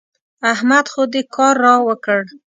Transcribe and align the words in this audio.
احمد 0.51 0.85
خو 0.91 1.01
دې 1.13 1.21
کار 1.35 1.55
را 1.65 1.75
وکړ. 1.87 2.21